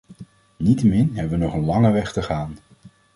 Niettemin 0.57 1.11
hebben 1.15 1.39
we 1.39 1.45
nog 1.45 1.53
een 1.53 1.65
lange 1.65 1.91
weg 1.91 2.11
te 2.13 2.21
gaan. 2.23 2.55